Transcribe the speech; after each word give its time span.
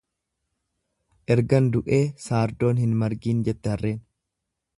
Ergan 1.35 1.69
du'ee 1.75 2.01
saardoon 2.25 2.81
hin 2.85 2.97
margiin 3.05 3.45
jette 3.51 3.75
harreen. 3.75 4.03